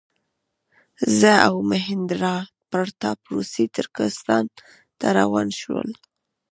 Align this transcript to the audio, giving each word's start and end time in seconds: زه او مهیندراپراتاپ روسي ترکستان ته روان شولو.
زه 1.19 1.31
او 1.47 1.55
مهیندراپراتاپ 1.71 3.19
روسي 3.31 3.65
ترکستان 3.75 4.43
ته 4.99 5.07
روان 5.19 5.47
شولو. 5.59 5.95